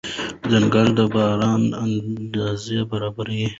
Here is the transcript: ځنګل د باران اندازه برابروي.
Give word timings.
ځنګل 0.51 0.87
د 0.97 0.99
باران 1.13 1.63
اندازه 1.83 2.79
برابروي. 2.89 3.47